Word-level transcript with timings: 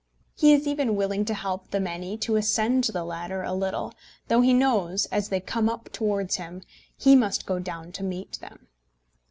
He 0.35 0.51
is 0.51 0.65
even 0.65 0.95
willing 0.95 1.25
to 1.25 1.33
help 1.35 1.69
the 1.69 1.79
many 1.79 2.17
to 2.25 2.35
ascend 2.35 2.85
the 2.85 3.03
ladder 3.03 3.43
a 3.43 3.53
little, 3.53 3.93
though 4.29 4.41
he 4.41 4.51
knows, 4.51 5.05
as 5.11 5.29
they 5.29 5.39
come 5.39 5.69
up 5.69 5.89
towards 5.91 6.37
him, 6.37 6.63
he 6.97 7.15
must 7.15 7.45
go 7.45 7.59
down 7.59 7.91
to 7.91 8.03
meet 8.03 8.39
them. 8.39 8.67